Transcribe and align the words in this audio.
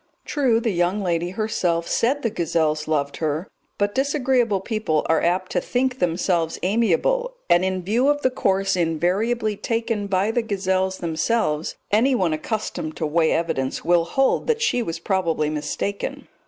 True, 0.25 0.59
the 0.59 0.71
young 0.73 0.99
lady 1.03 1.29
herself 1.29 1.87
said 1.87 2.23
the 2.23 2.31
gazelles 2.31 2.87
loved 2.87 3.17
her; 3.17 3.47
but 3.77 3.93
disagreeable 3.93 4.59
people 4.59 5.05
are 5.07 5.21
apt 5.21 5.51
to 5.51 5.61
think 5.61 5.99
themselves 5.99 6.57
amiable, 6.63 7.35
and 7.51 7.63
in 7.63 7.83
view 7.83 8.07
of 8.07 8.23
the 8.23 8.31
course 8.31 8.75
invariably 8.75 9.55
taken 9.55 10.07
by 10.07 10.31
the 10.31 10.41
gazelles 10.41 10.97
themselves 10.97 11.75
anyone 11.91 12.33
accustomed 12.33 12.97
to 12.97 13.05
weigh 13.05 13.31
evidence 13.31 13.85
will 13.85 14.05
hold 14.05 14.47
that 14.47 14.63
she 14.63 14.81
was 14.81 14.97
probably 14.97 15.51
mistaken. 15.51 16.27